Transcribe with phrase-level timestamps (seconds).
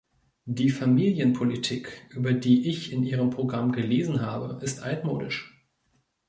[0.47, 5.55] Die Familienpolitik, über die ich in Ihrem Programm gelesen habe, ist altmodisch.